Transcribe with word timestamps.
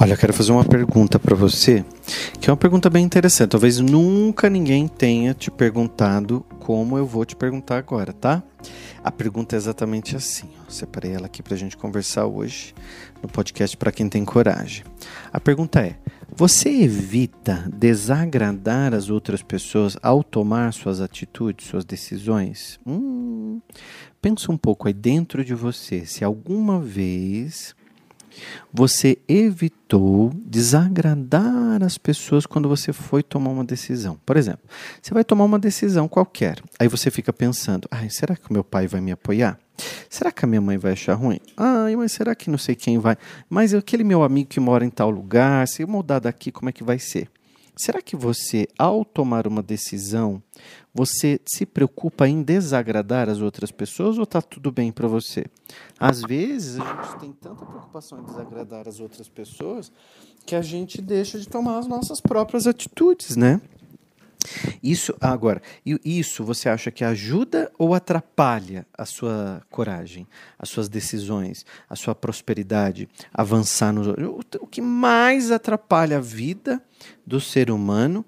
Olha, 0.00 0.12
eu 0.12 0.16
quero 0.16 0.32
fazer 0.32 0.52
uma 0.52 0.64
pergunta 0.64 1.18
para 1.18 1.34
você, 1.34 1.84
que 2.40 2.48
é 2.48 2.52
uma 2.52 2.56
pergunta 2.56 2.88
bem 2.88 3.04
interessante. 3.04 3.50
Talvez 3.50 3.80
nunca 3.80 4.48
ninguém 4.48 4.86
tenha 4.86 5.34
te 5.34 5.50
perguntado 5.50 6.46
como 6.60 6.96
eu 6.96 7.04
vou 7.04 7.24
te 7.24 7.34
perguntar 7.34 7.78
agora, 7.78 8.12
tá? 8.12 8.40
A 9.02 9.10
pergunta 9.10 9.56
é 9.56 9.58
exatamente 9.58 10.14
assim. 10.14 10.50
Ó. 10.60 10.70
Separei 10.70 11.14
ela 11.14 11.26
aqui 11.26 11.42
para 11.42 11.54
a 11.54 11.58
gente 11.58 11.76
conversar 11.76 12.26
hoje 12.26 12.76
no 13.20 13.28
podcast 13.28 13.76
para 13.76 13.90
quem 13.90 14.08
tem 14.08 14.24
coragem. 14.24 14.84
A 15.32 15.40
pergunta 15.40 15.80
é: 15.80 15.96
você 16.30 16.68
evita 16.68 17.68
desagradar 17.74 18.94
as 18.94 19.10
outras 19.10 19.42
pessoas 19.42 19.96
ao 20.00 20.22
tomar 20.22 20.72
suas 20.72 21.00
atitudes, 21.00 21.66
suas 21.66 21.84
decisões? 21.84 22.78
Hum, 22.86 23.60
pensa 24.22 24.52
um 24.52 24.56
pouco 24.56 24.86
aí 24.86 24.94
dentro 24.94 25.44
de 25.44 25.56
você, 25.56 26.06
se 26.06 26.22
alguma 26.22 26.78
vez 26.78 27.74
você 28.72 29.18
evitou 29.28 30.30
desagradar 30.34 31.82
as 31.82 31.98
pessoas 31.98 32.46
quando 32.46 32.68
você 32.68 32.92
foi 32.92 33.22
tomar 33.22 33.50
uma 33.50 33.64
decisão. 33.64 34.18
Por 34.24 34.36
exemplo, 34.36 34.68
você 35.00 35.14
vai 35.14 35.24
tomar 35.24 35.44
uma 35.44 35.58
decisão 35.58 36.08
qualquer, 36.08 36.60
aí 36.78 36.88
você 36.88 37.10
fica 37.10 37.32
pensando: 37.32 37.88
ai, 37.90 38.10
será 38.10 38.36
que 38.36 38.50
o 38.50 38.52
meu 38.52 38.64
pai 38.64 38.86
vai 38.86 39.00
me 39.00 39.12
apoiar? 39.12 39.58
Será 40.10 40.32
que 40.32 40.44
a 40.44 40.48
minha 40.48 40.60
mãe 40.60 40.76
vai 40.76 40.92
achar 40.92 41.14
ruim? 41.14 41.38
Ai, 41.56 41.94
mas 41.94 42.12
será 42.12 42.34
que 42.34 42.50
não 42.50 42.58
sei 42.58 42.74
quem 42.74 42.98
vai? 42.98 43.16
Mas 43.48 43.72
aquele 43.72 44.02
meu 44.02 44.22
amigo 44.22 44.48
que 44.48 44.58
mora 44.58 44.84
em 44.84 44.90
tal 44.90 45.10
lugar, 45.10 45.66
se 45.68 45.82
eu 45.82 45.88
mudar 45.88 46.18
daqui, 46.18 46.50
como 46.50 46.68
é 46.68 46.72
que 46.72 46.82
vai 46.82 46.98
ser? 46.98 47.30
Será 47.78 48.02
que 48.02 48.16
você, 48.16 48.66
ao 48.76 49.04
tomar 49.04 49.46
uma 49.46 49.62
decisão, 49.62 50.42
você 50.92 51.40
se 51.46 51.64
preocupa 51.64 52.26
em 52.26 52.42
desagradar 52.42 53.28
as 53.28 53.40
outras 53.40 53.70
pessoas 53.70 54.18
ou 54.18 54.24
está 54.24 54.42
tudo 54.42 54.72
bem 54.72 54.90
para 54.90 55.06
você? 55.06 55.46
Às 55.96 56.22
vezes 56.22 56.80
a 56.80 56.84
gente 56.84 57.20
tem 57.20 57.32
tanta 57.32 57.64
preocupação 57.64 58.18
em 58.18 58.24
desagradar 58.24 58.88
as 58.88 58.98
outras 58.98 59.28
pessoas 59.28 59.92
que 60.44 60.56
a 60.56 60.62
gente 60.62 61.00
deixa 61.00 61.38
de 61.38 61.46
tomar 61.46 61.78
as 61.78 61.86
nossas 61.86 62.20
próprias 62.20 62.66
atitudes, 62.66 63.36
né? 63.36 63.60
Isso 64.82 65.14
agora, 65.20 65.60
isso 65.84 66.44
você 66.44 66.68
acha 66.68 66.90
que 66.90 67.04
ajuda 67.04 67.70
ou 67.78 67.94
atrapalha 67.94 68.86
a 68.96 69.04
sua 69.04 69.62
coragem, 69.70 70.26
as 70.58 70.68
suas 70.68 70.88
decisões, 70.88 71.64
a 71.88 71.96
sua 71.96 72.14
prosperidade, 72.14 73.08
avançar 73.32 73.92
no 73.92 74.08
o 74.60 74.66
que 74.66 74.80
mais 74.80 75.50
atrapalha 75.50 76.18
a 76.18 76.20
vida 76.20 76.82
do 77.26 77.40
ser 77.40 77.70
humano 77.70 78.24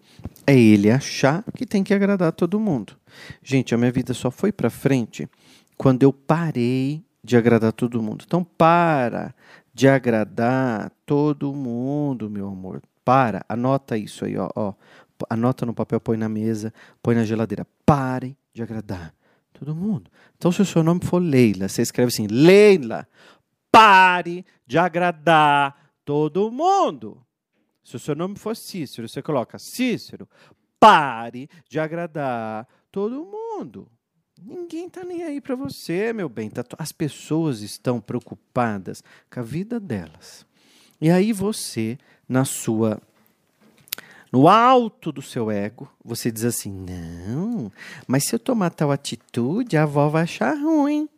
é 0.47 0.57
ele 0.57 0.91
achar 0.91 1.45
que 1.55 1.67
tem 1.67 1.83
que 1.83 1.95
agradar 1.95 2.33
todo 2.33 2.61
mundo. 2.61 2.97
Gente, 3.43 3.75
a 3.75 3.79
minha 3.79 3.93
vida 3.93 4.15
só 4.15 4.31
foi 4.31 4.53
para 4.53 4.71
frente 4.71 5.29
quando 5.77 6.03
eu 6.03 6.13
parei 6.13 7.05
de 7.23 7.37
agradar 7.37 7.73
todo 7.73 8.03
mundo. 8.03 8.25
Então 8.27 8.45
para 8.45 9.35
de 9.73 9.89
agradar 9.89 10.93
todo 11.07 11.55
mundo, 11.55 12.29
meu 12.29 12.49
amor. 12.49 12.83
Para, 13.05 13.45
anota 13.49 13.97
isso 13.97 14.25
aí, 14.25 14.37
ó, 14.37 14.51
ó 14.55 14.75
anota 15.29 15.67
no 15.67 15.75
papel, 15.75 16.01
põe 16.01 16.17
na 16.17 16.29
mesa, 16.29 16.73
põe 17.03 17.15
na 17.15 17.25
geladeira. 17.25 17.67
Pare 17.85 18.37
de 18.53 18.63
agradar 18.63 19.15
todo 19.53 19.75
mundo. 19.75 20.11
Então, 20.37 20.51
se 20.51 20.63
o 20.63 20.67
seu 20.67 20.83
nome 20.83 21.01
for 21.05 21.19
Leila, 21.19 21.69
você 21.69 21.83
escreve 21.83 22.09
assim: 22.09 22.27
Leila, 22.27 23.07
pare 23.71 24.45
de 24.67 24.79
agradar 24.79 25.93
todo 26.05 26.51
mundo. 26.51 27.25
Se 27.83 27.97
o 27.97 27.99
seu 27.99 28.15
nome 28.15 28.37
for 28.37 28.57
Cícero, 28.57 29.09
você 29.09 29.21
coloca 29.21 29.59
Cícero, 29.59 30.29
pare 30.79 31.49
de 31.69 31.79
agradar 31.79 32.67
todo 32.91 33.25
mundo. 33.25 33.89
Ninguém 34.43 34.87
está 34.87 35.05
nem 35.05 35.23
aí 35.23 35.41
para 35.41 35.55
você, 35.55 36.13
meu 36.13 36.29
bem. 36.29 36.49
Tá 36.49 36.65
as 36.79 36.93
pessoas 36.93 37.61
estão 37.61 38.01
preocupadas 38.01 39.03
com 39.31 39.41
a 39.41 39.43
vida 39.43 39.79
delas. 39.79 40.47
E 41.01 41.11
aí 41.11 41.33
você, 41.33 41.99
na 42.29 42.45
sua 42.45 43.01
no 44.33 44.49
alto 44.49 45.11
do 45.11 45.23
seu 45.23 45.51
ego, 45.51 45.91
você 46.05 46.31
diz 46.31 46.45
assim: 46.45 46.71
não, 46.71 47.71
mas 48.07 48.27
se 48.27 48.35
eu 48.35 48.39
tomar 48.39 48.71
tal 48.71 48.93
atitude, 48.93 49.77
a 49.77 49.83
avó 49.83 50.09
vai 50.09 50.23
achar 50.23 50.55
ruim. 50.55 51.09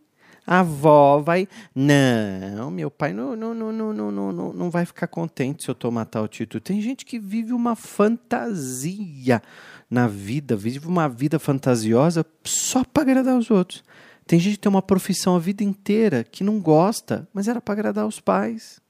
A 0.46 0.60
avó 0.60 1.18
vai. 1.18 1.46
Não, 1.74 2.70
meu 2.70 2.90
pai 2.90 3.12
não, 3.12 3.36
não, 3.36 3.54
não, 3.54 3.72
não, 3.72 3.92
não, 3.92 4.32
não, 4.32 4.52
não 4.52 4.70
vai 4.70 4.84
ficar 4.84 5.06
contente 5.06 5.62
se 5.62 5.70
eu 5.70 5.74
tomar 5.74 6.04
tal 6.06 6.24
atitude. 6.24 6.64
Tem 6.64 6.80
gente 6.80 7.04
que 7.04 7.18
vive 7.18 7.52
uma 7.52 7.76
fantasia 7.76 9.40
na 9.88 10.08
vida, 10.08 10.56
vive 10.56 10.86
uma 10.86 11.08
vida 11.08 11.38
fantasiosa 11.38 12.26
só 12.42 12.82
para 12.82 13.04
agradar 13.04 13.38
os 13.38 13.50
outros. 13.50 13.84
Tem 14.26 14.40
gente 14.40 14.54
que 14.54 14.60
tem 14.60 14.70
uma 14.70 14.82
profissão 14.82 15.36
a 15.36 15.38
vida 15.38 15.62
inteira 15.62 16.24
que 16.24 16.42
não 16.42 16.58
gosta, 16.58 17.28
mas 17.32 17.46
era 17.46 17.60
para 17.60 17.74
agradar 17.74 18.06
os 18.06 18.18
pais. 18.18 18.81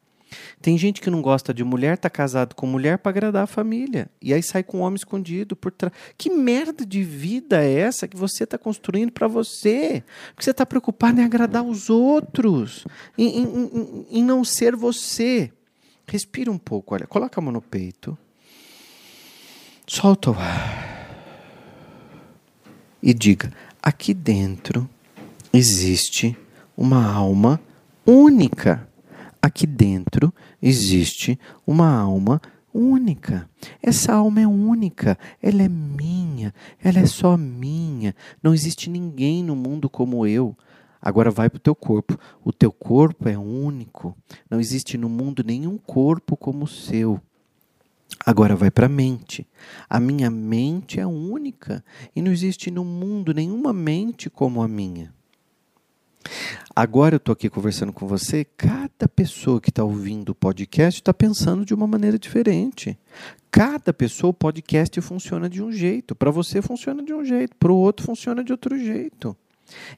Tem 0.60 0.76
gente 0.78 1.00
que 1.00 1.10
não 1.10 1.22
gosta 1.22 1.52
de 1.52 1.64
mulher, 1.64 1.98
tá 1.98 2.08
casado 2.08 2.54
com 2.54 2.66
mulher 2.66 2.98
para 2.98 3.10
agradar 3.10 3.44
a 3.44 3.46
família. 3.46 4.08
E 4.20 4.32
aí 4.32 4.42
sai 4.42 4.62
com 4.62 4.78
um 4.78 4.80
homem 4.80 4.96
escondido 4.96 5.54
por 5.56 5.72
trás. 5.72 5.92
Que 6.16 6.30
merda 6.30 6.84
de 6.84 7.02
vida 7.02 7.62
é 7.62 7.72
essa 7.72 8.08
que 8.08 8.16
você 8.16 8.44
está 8.44 8.56
construindo 8.58 9.12
para 9.12 9.28
você? 9.28 10.02
Porque 10.34 10.44
você 10.44 10.50
está 10.50 10.64
preocupado 10.64 11.20
em 11.20 11.24
agradar 11.24 11.62
os 11.62 11.90
outros, 11.90 12.86
em, 13.16 13.40
em, 13.40 13.42
em, 13.42 14.06
em 14.18 14.24
não 14.24 14.44
ser 14.44 14.76
você. 14.76 15.52
Respira 16.06 16.50
um 16.50 16.58
pouco, 16.58 16.94
olha, 16.94 17.06
coloca 17.06 17.40
a 17.40 17.42
mão 17.42 17.52
no 17.52 17.62
peito. 17.62 18.16
Solta 19.86 20.30
o 20.30 20.34
ar. 20.34 20.92
E 23.02 23.12
diga: 23.12 23.52
aqui 23.82 24.14
dentro 24.14 24.88
existe 25.52 26.36
uma 26.76 27.04
alma 27.04 27.60
única 28.06 28.88
aqui 29.42 29.66
dentro 29.66 30.32
existe 30.62 31.38
uma 31.66 31.92
alma 31.92 32.40
única. 32.72 33.50
Essa 33.82 34.14
alma 34.14 34.40
é 34.40 34.46
única, 34.46 35.18
ela 35.42 35.62
é 35.62 35.68
minha, 35.68 36.54
ela 36.82 37.00
é 37.00 37.06
só 37.06 37.36
minha. 37.36 38.14
Não 38.42 38.54
existe 38.54 38.88
ninguém 38.88 39.42
no 39.42 39.56
mundo 39.56 39.90
como 39.90 40.26
eu. 40.26 40.56
Agora 41.00 41.32
vai 41.32 41.50
para 41.50 41.56
o 41.56 41.60
teu 41.60 41.74
corpo. 41.74 42.16
O 42.44 42.52
teu 42.52 42.70
corpo 42.70 43.28
é 43.28 43.36
único. 43.36 44.16
Não 44.48 44.60
existe 44.60 44.96
no 44.96 45.08
mundo 45.08 45.42
nenhum 45.44 45.76
corpo 45.76 46.36
como 46.36 46.64
o 46.64 46.68
seu. 46.68 47.20
Agora 48.24 48.54
vai 48.54 48.70
para 48.70 48.86
a 48.86 48.88
mente. 48.88 49.46
A 49.90 49.98
minha 49.98 50.30
mente 50.30 51.00
é 51.00 51.06
única 51.06 51.84
e 52.14 52.22
não 52.22 52.30
existe 52.30 52.70
no 52.70 52.84
mundo 52.84 53.34
nenhuma 53.34 53.72
mente 53.72 54.30
como 54.30 54.62
a 54.62 54.68
minha. 54.68 55.12
Agora 56.74 57.14
eu 57.14 57.18
estou 57.18 57.32
aqui 57.32 57.50
conversando 57.50 57.92
com 57.92 58.06
você, 58.06 58.44
cada 58.56 59.08
pessoa 59.08 59.60
que 59.60 59.70
está 59.70 59.84
ouvindo 59.84 60.30
o 60.30 60.34
podcast 60.34 61.00
está 61.00 61.12
pensando 61.12 61.64
de 61.64 61.74
uma 61.74 61.86
maneira 61.86 62.18
diferente. 62.18 62.98
Cada 63.50 63.92
pessoa, 63.92 64.30
o 64.30 64.34
podcast 64.34 64.98
funciona 65.02 65.48
de 65.48 65.62
um 65.62 65.70
jeito. 65.70 66.14
Para 66.14 66.30
você 66.30 66.62
funciona 66.62 67.02
de 67.02 67.12
um 67.12 67.22
jeito, 67.22 67.54
para 67.56 67.70
o 67.70 67.76
outro 67.76 68.06
funciona 68.06 68.42
de 68.42 68.50
outro 68.50 68.78
jeito. 68.78 69.36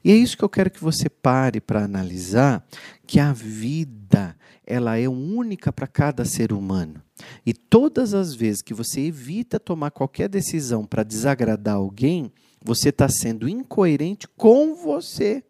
E 0.03 0.11
é 0.11 0.15
isso 0.15 0.37
que 0.37 0.43
eu 0.43 0.49
quero 0.49 0.69
que 0.69 0.81
você 0.81 1.09
pare 1.09 1.61
para 1.61 1.83
analisar, 1.83 2.65
que 3.07 3.19
a 3.19 3.31
vida 3.31 4.35
ela 4.65 4.97
é 4.97 5.07
única 5.07 5.71
para 5.71 5.87
cada 5.87 6.25
ser 6.25 6.51
humano. 6.51 7.01
E 7.45 7.53
todas 7.53 8.13
as 8.13 8.33
vezes 8.33 8.61
que 8.61 8.73
você 8.73 9.01
evita 9.01 9.59
tomar 9.59 9.91
qualquer 9.91 10.27
decisão 10.27 10.85
para 10.85 11.03
desagradar 11.03 11.75
alguém, 11.75 12.31
você 12.63 12.89
está 12.89 13.07
sendo 13.07 13.47
incoerente 13.47 14.27
com 14.35 14.75
você 14.75 15.43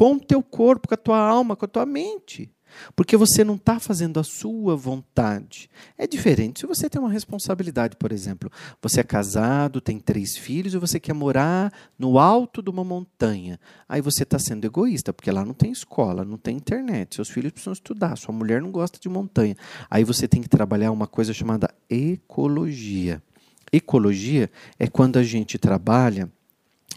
com 0.00 0.14
o 0.14 0.18
teu 0.18 0.42
corpo, 0.42 0.88
com 0.88 0.94
a 0.94 0.96
tua 0.96 1.18
alma, 1.18 1.54
com 1.54 1.66
a 1.66 1.68
tua 1.68 1.84
mente. 1.84 2.50
Porque 2.96 3.18
você 3.18 3.44
não 3.44 3.56
está 3.56 3.78
fazendo 3.78 4.18
a 4.18 4.24
sua 4.24 4.74
vontade. 4.74 5.68
É 5.98 6.06
diferente 6.06 6.60
se 6.60 6.66
você 6.66 6.88
tem 6.88 6.98
uma 6.98 7.10
responsabilidade, 7.10 7.96
por 7.96 8.10
exemplo. 8.10 8.50
Você 8.80 9.00
é 9.00 9.02
casado, 9.02 9.78
tem 9.78 10.00
três 10.00 10.38
filhos 10.38 10.72
e 10.72 10.78
você 10.78 10.98
quer 10.98 11.12
morar 11.12 11.70
no 11.98 12.18
alto 12.18 12.62
de 12.62 12.70
uma 12.70 12.82
montanha. 12.82 13.60
Aí 13.86 14.00
você 14.00 14.22
está 14.22 14.38
sendo 14.38 14.64
egoísta, 14.64 15.12
porque 15.12 15.30
lá 15.30 15.44
não 15.44 15.52
tem 15.52 15.70
escola, 15.70 16.24
não 16.24 16.38
tem 16.38 16.56
internet. 16.56 17.16
Seus 17.16 17.28
filhos 17.28 17.52
precisam 17.52 17.74
estudar, 17.74 18.16
sua 18.16 18.34
mulher 18.34 18.62
não 18.62 18.70
gosta 18.70 18.98
de 18.98 19.08
montanha. 19.10 19.54
Aí 19.90 20.02
você 20.02 20.26
tem 20.26 20.40
que 20.40 20.48
trabalhar 20.48 20.92
uma 20.92 21.06
coisa 21.06 21.34
chamada 21.34 21.68
ecologia. 21.90 23.22
Ecologia 23.70 24.50
é 24.78 24.86
quando 24.86 25.18
a 25.18 25.22
gente 25.22 25.58
trabalha 25.58 26.32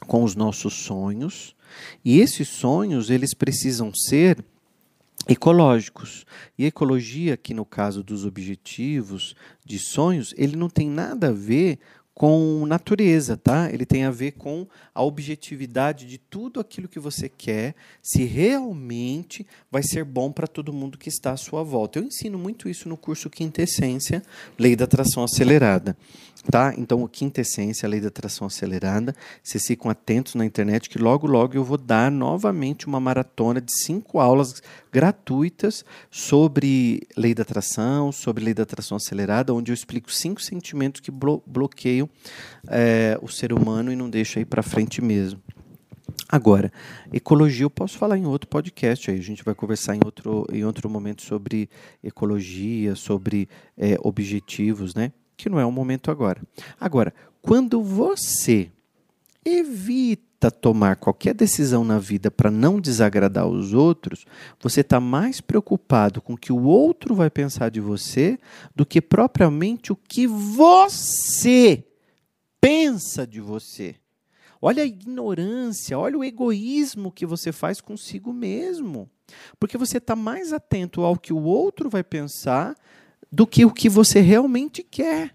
com 0.07 0.23
os 0.23 0.35
nossos 0.35 0.73
sonhos, 0.73 1.53
e 2.03 2.19
esses 2.19 2.47
sonhos, 2.47 3.09
eles 3.09 3.33
precisam 3.33 3.93
ser 3.93 4.43
ecológicos. 5.27 6.25
E 6.57 6.65
ecologia, 6.65 7.37
que 7.37 7.53
no 7.53 7.65
caso 7.65 8.03
dos 8.03 8.25
objetivos 8.25 9.35
de 9.65 9.79
sonhos, 9.79 10.33
ele 10.37 10.55
não 10.55 10.69
tem 10.69 10.89
nada 10.89 11.29
a 11.29 11.31
ver 11.31 11.79
com 12.13 12.63
natureza, 12.67 13.35
tá? 13.35 13.71
Ele 13.71 13.85
tem 13.85 14.03
a 14.03 14.11
ver 14.11 14.33
com 14.33 14.67
a 14.93 15.01
objetividade 15.01 16.05
de 16.05 16.19
tudo 16.19 16.59
aquilo 16.59 16.87
que 16.87 16.99
você 16.99 17.27
quer, 17.27 17.73
se 18.03 18.23
realmente 18.23 19.47
vai 19.71 19.81
ser 19.81 20.03
bom 20.05 20.31
para 20.31 20.45
todo 20.45 20.71
mundo 20.71 20.97
que 20.97 21.09
está 21.09 21.31
à 21.31 21.37
sua 21.37 21.63
volta. 21.63 21.97
Eu 21.97 22.03
ensino 22.03 22.37
muito 22.37 22.69
isso 22.69 22.87
no 22.87 22.97
curso 22.97 23.29
Quintessência, 23.29 24.21
Lei 24.59 24.75
da 24.75 24.85
Atração 24.85 25.23
Acelerada. 25.23 25.97
Tá? 26.51 26.73
Então, 26.77 27.07
quinta 27.07 27.39
essência, 27.39 27.87
a 27.87 27.89
lei 27.89 28.01
da 28.01 28.09
atração 28.09 28.47
acelerada. 28.47 29.15
Vocês 29.41 29.65
ficam 29.65 29.89
atentos 29.89 30.35
na 30.35 30.45
internet 30.45 30.89
que 30.89 30.99
logo, 30.99 31.25
logo 31.25 31.55
eu 31.55 31.63
vou 31.63 31.77
dar 31.77 32.11
novamente 32.11 32.85
uma 32.85 32.99
maratona 32.99 33.61
de 33.61 33.71
cinco 33.71 34.19
aulas 34.19 34.61
gratuitas 34.91 35.85
sobre 36.11 37.01
lei 37.15 37.33
da 37.33 37.43
atração, 37.43 38.11
sobre 38.11 38.43
lei 38.43 38.53
da 38.53 38.63
atração 38.63 38.97
acelerada, 38.97 39.53
onde 39.53 39.71
eu 39.71 39.73
explico 39.73 40.11
cinco 40.11 40.41
sentimentos 40.41 40.99
que 40.99 41.09
blo 41.09 41.41
bloqueiam 41.47 42.09
é, 42.67 43.17
o 43.21 43.27
ser 43.29 43.53
humano 43.53 43.91
e 43.91 43.95
não 43.95 44.09
deixam 44.09 44.41
ir 44.41 44.45
para 44.45 44.61
frente 44.61 45.01
mesmo. 45.01 45.41
Agora, 46.27 46.71
ecologia 47.11 47.63
eu 47.63 47.69
posso 47.69 47.97
falar 47.97 48.17
em 48.17 48.25
outro 48.25 48.49
podcast 48.49 49.09
aí. 49.09 49.17
A 49.17 49.23
gente 49.23 49.43
vai 49.43 49.55
conversar 49.55 49.95
em 49.95 49.99
outro, 50.03 50.45
em 50.51 50.65
outro 50.65 50.89
momento 50.89 51.21
sobre 51.21 51.69
ecologia, 52.03 52.95
sobre 52.95 53.47
é, 53.77 53.97
objetivos, 54.01 54.93
né? 54.93 55.11
Que 55.43 55.49
não 55.49 55.59
é 55.59 55.65
o 55.65 55.71
momento 55.71 56.09
agora. 56.09 56.41
Agora, 56.79 57.13
quando 57.41 57.83
você 57.83 58.71
evita 59.43 60.49
tomar 60.49 60.95
qualquer 60.95 61.33
decisão 61.33 61.83
na 61.83 61.99
vida 61.99 62.31
para 62.31 62.49
não 62.49 62.79
desagradar 62.79 63.45
os 63.45 63.73
outros, 63.73 64.25
você 64.61 64.79
está 64.79 65.01
mais 65.01 65.41
preocupado 65.41 66.21
com 66.21 66.33
o 66.33 66.37
que 66.37 66.53
o 66.53 66.63
outro 66.63 67.13
vai 67.13 67.29
pensar 67.29 67.69
de 67.69 67.81
você 67.81 68.39
do 68.73 68.85
que 68.85 69.01
propriamente 69.01 69.91
o 69.91 69.97
que 69.97 70.25
você 70.25 71.83
pensa 72.61 73.27
de 73.27 73.41
você. 73.41 73.95
Olha 74.61 74.83
a 74.83 74.85
ignorância, 74.85 75.99
olha 75.99 76.17
o 76.17 76.23
egoísmo 76.23 77.11
que 77.11 77.25
você 77.25 77.51
faz 77.51 77.81
consigo 77.81 78.31
mesmo. 78.31 79.09
Porque 79.59 79.77
você 79.77 79.97
está 79.97 80.15
mais 80.15 80.53
atento 80.53 81.01
ao 81.01 81.17
que 81.17 81.33
o 81.33 81.43
outro 81.43 81.89
vai 81.89 82.01
pensar 82.01 82.75
do 83.33 83.47
que 83.47 83.65
o 83.65 83.71
que 83.71 83.89
você 83.89 84.21
realmente 84.21 84.83
quer. 84.83 85.33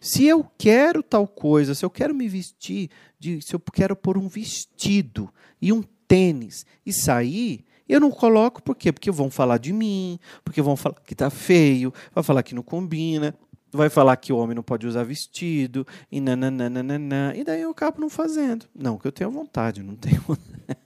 Se 0.00 0.24
eu 0.24 0.42
quero 0.56 1.02
tal 1.02 1.28
coisa, 1.28 1.74
se 1.74 1.84
eu 1.84 1.90
quero 1.90 2.14
me 2.14 2.26
vestir, 2.26 2.88
de, 3.18 3.42
se 3.42 3.54
eu 3.54 3.60
quero 3.60 3.94
pôr 3.94 4.16
um 4.16 4.26
vestido 4.26 5.28
e 5.60 5.70
um 5.70 5.82
tênis 6.08 6.64
e 6.84 6.94
sair, 6.94 7.62
eu 7.86 8.00
não 8.00 8.10
coloco 8.10 8.62
por 8.62 8.74
quê? 8.74 8.90
Porque 8.90 9.10
vão 9.10 9.30
falar 9.30 9.58
de 9.58 9.70
mim, 9.70 10.18
porque 10.42 10.62
vão 10.62 10.76
falar 10.76 10.94
que 11.04 11.12
está 11.12 11.28
feio, 11.28 11.92
vai 12.14 12.24
falar 12.24 12.42
que 12.42 12.54
não 12.54 12.62
combina, 12.62 13.34
vai 13.70 13.90
falar 13.90 14.16
que 14.16 14.32
o 14.32 14.38
homem 14.38 14.54
não 14.54 14.62
pode 14.62 14.86
usar 14.86 15.04
vestido, 15.04 15.86
e 16.10 16.22
nananana, 16.22 17.34
e 17.36 17.44
daí 17.44 17.60
eu 17.60 17.70
acabo 17.70 18.00
não 18.00 18.08
fazendo. 18.08 18.64
Não, 18.74 18.96
que 18.96 19.06
eu 19.06 19.12
tenho 19.12 19.30
vontade, 19.30 19.82
não 19.82 19.94
tenho 19.94 20.24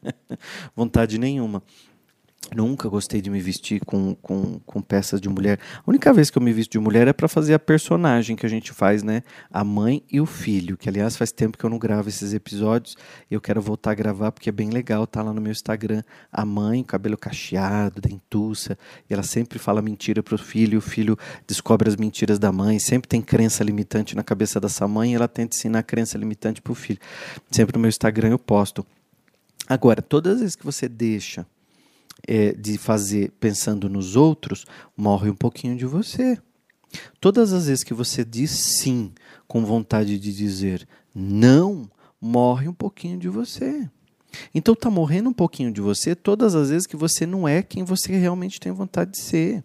vontade 0.75 1.16
nenhuma. 1.16 1.62
Nunca 2.52 2.88
gostei 2.88 3.20
de 3.20 3.31
me 3.31 3.41
vestir 3.41 3.81
com, 3.85 4.14
com, 4.17 4.58
com 4.61 4.81
peças 4.81 5.20
de 5.20 5.29
mulher. 5.29 5.58
A 5.79 5.88
única 5.88 6.12
vez 6.12 6.31
que 6.31 6.38
eu 6.38 6.43
me 6.43 6.52
visto 6.52 6.73
de 6.73 6.79
mulher 6.79 7.08
é 7.08 7.12
para 7.12 7.29
fazer 7.29 7.55
a 7.55 7.58
personagem 7.58 8.37
que 8.37 8.44
a 8.44 8.49
gente 8.49 8.73
faz, 8.73 9.02
né? 9.02 9.23
A 9.50 9.64
mãe 9.64 10.02
e 10.11 10.20
o 10.20 10.26
filho. 10.26 10.76
Que, 10.76 10.88
aliás, 10.88 11.17
faz 11.17 11.32
tempo 11.32 11.56
que 11.56 11.64
eu 11.64 11.70
não 11.70 11.79
gravo 11.79 12.08
esses 12.08 12.35
episódios. 12.35 12.96
Eu 13.31 13.41
quero 13.41 13.61
voltar 13.62 13.93
a 13.93 13.94
gravar 13.94 14.32
porque 14.32 14.49
é 14.49 14.52
bem 14.52 14.70
legal. 14.70 15.06
Tá 15.06 15.23
lá 15.23 15.32
no 15.32 15.41
meu 15.41 15.52
Instagram. 15.52 16.02
A 16.32 16.44
mãe, 16.44 16.82
cabelo 16.82 17.17
cacheado, 17.17 18.00
dentuça. 18.00 18.79
E 19.08 19.14
ela 19.14 19.23
sempre 19.23 19.58
fala 19.58 19.81
mentira 19.81 20.23
pro 20.23 20.37
filho. 20.37 20.79
O 20.79 20.82
filho 20.82 21.17
descobre 21.46 21.88
as 21.88 21.96
mentiras 21.96 22.38
da 22.38 22.52
mãe. 22.52 22.79
Sempre 22.79 23.08
tem 23.08 23.23
crença 23.23 23.64
limitante 23.64 24.14
na 24.14 24.23
cabeça 24.23 24.61
dessa 24.61 24.87
mãe. 24.87 25.12
E 25.12 25.14
ela 25.14 25.29
tenta 25.29 25.56
ensinar 25.56 25.81
a 25.81 25.82
crença 25.82 26.19
limitante 26.19 26.61
pro 26.61 26.75
filho. 26.75 27.00
Sempre 27.50 27.76
no 27.76 27.81
meu 27.81 27.88
Instagram 27.88 28.31
eu 28.31 28.38
posto. 28.38 28.87
Agora, 29.67 30.02
todas 30.02 30.35
as 30.35 30.41
vezes 30.41 30.56
que 30.56 30.64
você 30.64 30.88
deixa 30.88 31.46
é, 32.26 32.52
de 32.52 32.78
fazer 32.78 33.32
pensando 33.38 33.88
nos 33.88 34.16
outros, 34.16 34.64
morre 34.96 35.31
um 35.31 35.37
pouquinho 35.37 35.76
de 35.76 35.84
você. 35.84 36.38
Todas 37.20 37.52
as 37.52 37.66
vezes 37.66 37.84
que 37.84 37.94
você 37.94 38.25
diz 38.25 38.50
sim 38.50 39.12
com 39.46 39.64
vontade 39.64 40.19
de 40.19 40.32
dizer 40.32 40.87
não, 41.14 41.88
morre 42.20 42.69
um 42.69 42.72
pouquinho 42.72 43.19
de 43.19 43.28
você. 43.28 43.88
Então 44.55 44.75
está 44.75 44.90
morrendo 44.90 45.28
um 45.28 45.32
pouquinho 45.32 45.72
de 45.72 45.81
você 45.81 46.14
todas 46.14 46.55
as 46.55 46.70
vezes 46.70 46.87
que 46.87 46.96
você 46.96 47.26
não 47.26 47.46
é 47.46 47.62
quem 47.62 47.84
você 47.84 48.17
realmente 48.17 48.58
tem 48.58 48.72
vontade 48.72 49.12
de 49.12 49.19
ser. 49.19 49.64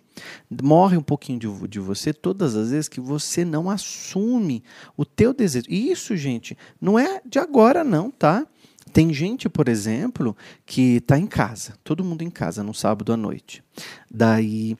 Morre 0.61 0.97
um 0.97 1.01
pouquinho 1.01 1.39
de, 1.39 1.67
de 1.67 1.79
você 1.79 2.13
todas 2.13 2.55
as 2.55 2.69
vezes 2.71 2.87
que 2.87 3.01
você 3.01 3.43
não 3.43 3.69
assume 3.69 4.63
o 4.95 5.05
teu 5.05 5.33
desejo. 5.33 5.65
E 5.69 5.91
isso, 5.91 6.15
gente, 6.15 6.57
não 6.79 6.99
é 6.99 7.21
de 7.25 7.39
agora 7.39 7.83
não, 7.83 8.11
tá? 8.11 8.45
Tem 8.91 9.13
gente, 9.13 9.47
por 9.47 9.69
exemplo, 9.69 10.35
que 10.65 10.97
está 10.97 11.17
em 11.17 11.27
casa, 11.27 11.75
todo 11.83 12.03
mundo 12.03 12.21
em 12.23 12.29
casa, 12.29 12.63
no 12.63 12.73
sábado 12.73 13.13
à 13.13 13.17
noite. 13.17 13.63
Daí 14.09 14.77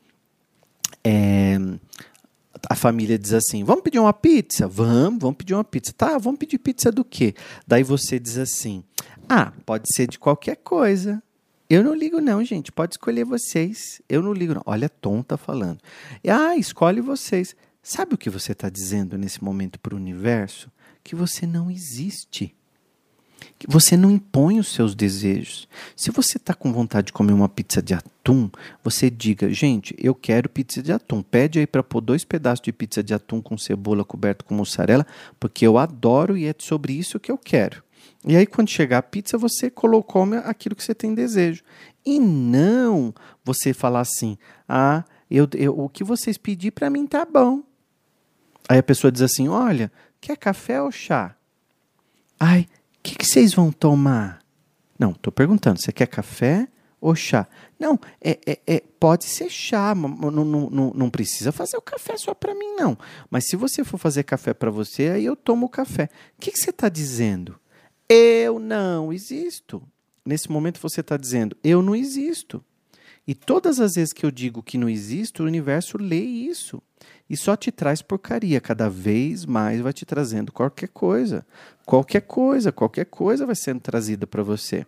é, 1.04 1.58
a 2.70 2.76
família 2.76 3.18
diz 3.18 3.34
assim: 3.34 3.64
vamos 3.64 3.84
pedir 3.84 4.00
uma 4.00 4.14
pizza? 4.14 4.68
Vamos, 4.68 5.20
vamos 5.20 5.38
pedir 5.38 5.54
uma 5.54 5.64
pizza. 5.64 5.94
Tá, 5.94 6.18
vamos 6.18 6.40
pedir 6.40 6.58
pizza 6.58 6.92
do 6.92 7.04
quê? 7.06 7.34
Daí 7.68 7.84
você 7.84 8.20
diz 8.20 8.38
assim: 8.38 8.84
ah, 9.28 9.54
pode 9.66 9.94
ser 9.94 10.08
de 10.08 10.18
qualquer 10.18 10.58
coisa. 10.58 11.22
Eu 11.70 11.84
não 11.84 11.94
ligo, 11.94 12.20
não, 12.20 12.44
gente. 12.44 12.72
Pode 12.72 12.96
escolher 12.96 13.24
vocês. 13.24 14.02
Eu 14.10 14.24
não 14.24 14.34
ligo, 14.34 14.56
não. 14.56 14.64
Olha, 14.66 14.90
Tom 14.90 15.22
tá 15.22 15.38
falando. 15.38 15.80
Ah, 16.28 16.58
escolhe 16.58 17.00
vocês. 17.00 17.56
Sabe 17.84 18.16
o 18.16 18.18
que 18.18 18.30
você 18.30 18.54
está 18.54 18.70
dizendo 18.70 19.18
nesse 19.18 19.44
momento 19.44 19.80
para 19.80 19.94
o 19.94 19.98
universo? 19.98 20.72
Que 21.04 21.16
você 21.16 21.46
não 21.46 21.70
existe. 21.70 22.56
Você 23.68 23.98
não 23.98 24.10
impõe 24.10 24.60
os 24.60 24.70
seus 24.70 24.96
desejos. 24.96 25.68
Se 25.96 26.12
você 26.12 26.38
está 26.38 26.54
com 26.54 26.72
vontade 26.72 27.08
de 27.08 27.14
comer 27.14 27.34
uma 27.34 27.50
pizza 27.50 27.82
de 27.82 27.94
atum, 27.94 28.50
você 28.84 29.10
diga, 29.10 29.52
gente, 29.54 29.94
eu 29.98 30.16
quero 30.16 30.48
pizza 30.48 30.82
de 30.82 30.94
atum. 30.94 31.22
Pede 31.22 31.60
aí 31.60 31.68
para 31.68 31.84
pôr 31.84 32.00
dois 32.00 32.24
pedaços 32.24 32.62
de 32.62 32.72
pizza 32.72 33.04
de 33.04 33.14
atum 33.14 33.42
com 33.42 33.58
cebola 33.58 34.06
coberto 34.06 34.46
com 34.46 34.56
mussarela, 34.56 35.06
porque 35.40 35.68
eu 35.68 35.78
adoro 35.78 36.38
e 36.38 36.46
é 36.46 36.56
sobre 36.58 36.94
isso 36.94 37.20
que 37.20 37.32
eu 37.32 37.38
quero. 37.38 37.84
E 38.26 38.36
aí, 38.36 38.46
quando 38.46 38.70
chegar 38.70 38.98
a 38.98 39.04
pizza, 39.04 39.38
você 39.38 39.70
colocou 39.70 40.24
aquilo 40.44 40.76
que 40.76 40.84
você 40.84 40.94
tem 40.94 41.14
desejo. 41.14 41.64
E 42.06 42.20
não 42.20 43.14
você 43.44 43.74
falar 43.74 44.02
assim, 44.02 44.38
ah, 44.68 45.04
eu, 45.30 45.48
eu 45.56 45.78
o 45.78 45.88
que 45.90 46.04
vocês 46.04 46.38
pedir 46.38 46.72
para 46.72 46.90
mim 46.90 47.06
tá 47.06 47.26
bom. 47.26 47.62
Aí 48.68 48.78
a 48.78 48.84
pessoa 48.84 49.12
diz 49.12 49.22
assim, 49.22 49.48
olha, 49.48 49.92
quer 50.20 50.38
café 50.38 50.82
ou 50.82 50.92
chá? 50.92 51.36
Ai, 52.40 52.68
que, 53.04 53.16
que 53.16 53.26
vocês 53.26 53.54
vão 53.54 53.72
tomar? 53.72 54.40
Não, 54.98 55.12
estou 55.12 55.32
perguntando, 55.32 55.82
você 55.82 55.92
quer 55.92 56.08
café 56.08 56.68
ou 57.00 57.16
chá? 57.16 57.48
Não, 57.80 57.98
é, 58.22 58.38
é, 58.46 58.60
é 58.68 58.84
pode 59.00 59.26
ser 59.26 59.50
chá, 59.50 59.96
não, 59.96 60.32
não, 60.32 60.70
não, 60.70 60.92
não 60.94 61.10
precisa 61.10 61.52
fazer 61.52 61.78
o 61.78 61.82
café 61.82 62.18
só 62.18 62.34
para 62.34 62.54
mim, 62.54 62.76
não. 62.76 62.98
Mas 63.30 63.46
se 63.48 63.56
você 63.56 63.84
for 63.84 63.98
fazer 63.98 64.24
café 64.24 64.54
para 64.54 64.70
você, 64.70 65.10
aí 65.10 65.26
eu 65.26 65.36
tomo 65.36 65.68
o 65.68 65.70
café. 65.70 66.10
O 66.38 66.42
que, 66.42 66.52
que 66.52 66.60
você 66.60 66.72
está 66.72 66.90
dizendo? 66.90 67.58
Eu 68.10 68.60
não 68.60 69.14
existo. 69.14 69.82
Nesse 70.26 70.52
momento 70.52 70.80
você 70.80 71.02
está 71.02 71.16
dizendo, 71.16 71.56
eu 71.64 71.82
não 71.82 71.96
existo. 71.96 72.64
E 73.30 73.36
todas 73.36 73.80
as 73.80 73.94
vezes 73.94 74.12
que 74.12 74.26
eu 74.26 74.32
digo 74.32 74.64
que 74.64 74.76
não 74.76 74.90
existo, 74.90 75.44
o 75.44 75.46
universo 75.46 76.00
lê 76.00 76.20
isso 76.20 76.82
e 77.30 77.38
só 77.38 77.56
te 77.56 77.72
traz 77.72 78.02
porcaria. 78.02 78.60
Cada 78.60 78.90
vez 78.90 79.46
mais 79.46 79.82
vai 79.82 79.94
te 79.94 80.04
trazendo 80.04 80.52
qualquer 80.52 80.88
coisa. 80.88 81.46
Qualquer 81.86 82.22
coisa, 82.22 82.72
qualquer 82.72 83.06
coisa 83.06 83.46
vai 83.46 83.54
sendo 83.54 83.82
trazida 83.82 84.26
para 84.26 84.42
você. 84.42 84.84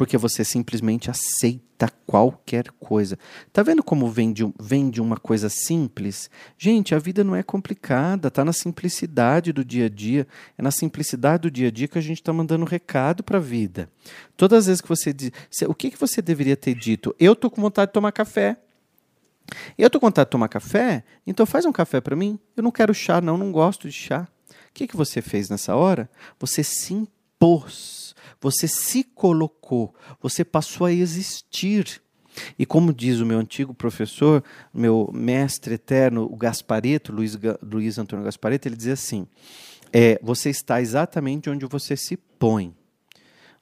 Porque 0.00 0.16
você 0.16 0.42
simplesmente 0.42 1.10
aceita 1.10 1.92
qualquer 2.06 2.70
coisa. 2.80 3.18
Tá 3.52 3.62
vendo 3.62 3.82
como 3.82 4.08
vem 4.08 4.32
de, 4.32 4.50
vem 4.58 4.88
de 4.88 4.98
uma 4.98 5.18
coisa 5.18 5.50
simples? 5.50 6.30
Gente, 6.56 6.94
a 6.94 6.98
vida 6.98 7.22
não 7.22 7.36
é 7.36 7.42
complicada, 7.42 8.30
tá 8.30 8.42
na 8.42 8.54
simplicidade 8.54 9.52
do 9.52 9.62
dia 9.62 9.84
a 9.84 9.88
dia. 9.90 10.26
É 10.56 10.62
na 10.62 10.70
simplicidade 10.70 11.42
do 11.42 11.50
dia 11.50 11.68
a 11.68 11.70
dia 11.70 11.86
que 11.86 11.98
a 11.98 12.00
gente 12.00 12.16
está 12.16 12.32
mandando 12.32 12.64
recado 12.64 13.22
para 13.22 13.36
a 13.36 13.42
vida. 13.42 13.90
Todas 14.38 14.60
as 14.60 14.66
vezes 14.68 14.80
que 14.80 14.88
você 14.88 15.12
diz. 15.12 15.32
O 15.68 15.74
que, 15.74 15.90
que 15.90 15.98
você 16.00 16.22
deveria 16.22 16.56
ter 16.56 16.74
dito? 16.74 17.14
Eu 17.20 17.36
tô 17.36 17.50
com 17.50 17.60
vontade 17.60 17.90
de 17.90 17.92
tomar 17.92 18.12
café. 18.12 18.56
Eu 19.76 19.88
estou 19.88 20.00
com 20.00 20.06
vontade 20.06 20.28
de 20.28 20.30
tomar 20.30 20.48
café, 20.48 21.04
então 21.26 21.44
faz 21.44 21.66
um 21.66 21.72
café 21.72 22.00
para 22.00 22.16
mim. 22.16 22.38
Eu 22.56 22.62
não 22.62 22.70
quero 22.70 22.94
chá, 22.94 23.20
não, 23.20 23.36
não 23.36 23.52
gosto 23.52 23.86
de 23.86 23.92
chá. 23.92 24.26
O 24.48 24.72
que, 24.72 24.86
que 24.86 24.96
você 24.96 25.20
fez 25.20 25.50
nessa 25.50 25.76
hora? 25.76 26.08
Você 26.38 26.64
se 26.64 26.94
impôs, 26.94 27.99
você 28.40 28.66
se 28.66 29.04
colocou, 29.04 29.94
você 30.20 30.44
passou 30.44 30.86
a 30.86 30.92
existir. 30.92 32.02
E 32.58 32.64
como 32.64 32.92
diz 32.94 33.18
o 33.18 33.26
meu 33.26 33.38
antigo 33.38 33.74
professor, 33.74 34.42
meu 34.72 35.10
mestre 35.12 35.74
eterno, 35.74 36.24
o 36.24 36.36
Gaspareto, 36.36 37.12
Luiz, 37.12 37.36
Luiz 37.62 37.98
Antônio 37.98 38.24
Gaspareto, 38.24 38.68
ele 38.68 38.76
dizia 38.76 38.92
assim: 38.92 39.26
é, 39.92 40.18
você 40.22 40.48
está 40.48 40.80
exatamente 40.80 41.50
onde 41.50 41.66
você 41.66 41.96
se 41.96 42.16
põe. 42.16 42.74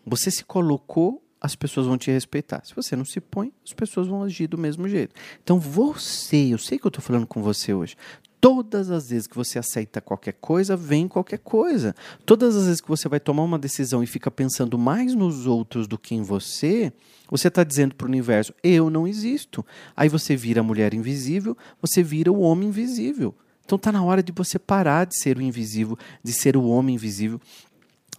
Você 0.07 0.31
se 0.31 0.45
colocou 0.45 1.23
as 1.41 1.55
pessoas 1.55 1.87
vão 1.87 1.97
te 1.97 2.11
respeitar. 2.11 2.63
Se 2.65 2.75
você 2.75 2.97
não 2.97 3.05
se 3.05 3.21
põe, 3.21 3.53
as 3.65 3.73
pessoas 3.73 4.07
vão 4.07 4.23
agir 4.23 4.47
do 4.47 4.59
mesmo 4.59 4.89
jeito. 4.89 5.15
Então 5.43 5.59
você, 5.59 6.53
eu 6.53 6.59
sei 6.59 6.79
que 6.79 6.87
eu 6.87 6.89
estou 6.89 7.03
falando 7.03 7.27
com 7.27 7.43
você 7.43 7.73
hoje. 7.73 7.97
Todas 8.41 8.91
as 8.91 9.11
vezes 9.11 9.27
que 9.27 9.35
você 9.35 9.59
aceita 9.59 10.01
qualquer 10.01 10.35
coisa, 10.35 10.77
vem 10.77 11.09
qualquer 11.09 11.39
coisa. 11.39 11.95
Todas 12.25 12.57
as 12.57 12.67
vezes 12.67 12.81
que 12.81 12.89
você 12.89 13.09
vai 13.09 13.19
tomar 13.19 13.43
uma 13.43 13.59
decisão 13.59 14.03
e 14.03 14.07
fica 14.07 14.31
pensando 14.31 14.79
mais 14.79 15.15
nos 15.15 15.47
outros 15.47 15.89
do 15.89 15.99
que 15.99 16.15
em 16.15 16.23
você, 16.23 16.93
você 17.29 17.49
está 17.49 17.65
dizendo 17.65 17.95
para 17.95 18.07
o 18.07 18.09
universo: 18.09 18.55
eu 18.63 18.91
não 18.91 19.09
existo. 19.09 19.65
Aí 19.97 20.09
você 20.09 20.37
vira 20.37 20.61
a 20.61 20.65
mulher 20.65 20.95
invisível, 20.95 21.57
você 21.83 22.03
vira 22.03 22.31
o 22.31 22.41
homem 22.41 22.69
invisível. 22.69 23.35
Então 23.65 23.77
tá 23.77 23.93
na 23.93 24.03
hora 24.03 24.23
de 24.23 24.33
você 24.33 24.59
parar 24.59 25.05
de 25.05 25.19
ser 25.19 25.37
o 25.37 25.43
invisível, 25.43 25.99
de 26.23 26.33
ser 26.33 26.57
o 26.57 26.65
homem 26.65 26.95
invisível, 26.95 27.41